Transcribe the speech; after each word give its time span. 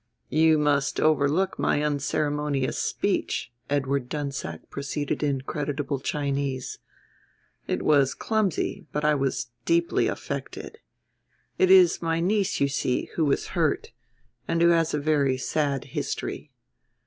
"You 0.31 0.57
must 0.57 0.99
overlook 0.99 1.59
my 1.59 1.83
unceremonious 1.83 2.79
speech," 2.79 3.51
Edward 3.69 4.09
Dunsack 4.09 4.67
proceeded 4.71 5.21
in 5.21 5.41
creditable 5.41 5.99
Chinese. 5.99 6.79
"It 7.67 7.83
was 7.83 8.15
clumsy, 8.15 8.87
but 8.91 9.05
I 9.05 9.13
was 9.13 9.51
deeply 9.63 10.07
affected. 10.07 10.79
It 11.59 11.69
is 11.69 12.01
my 12.01 12.19
niece, 12.19 12.59
you 12.59 12.67
see, 12.67 13.11
who 13.13 13.25
was 13.25 13.49
hurt, 13.49 13.91
and 14.47 14.63
who 14.63 14.69
has 14.69 14.95
a 14.95 14.99
very 14.99 15.37
sad 15.37 15.83
history. 15.83 16.49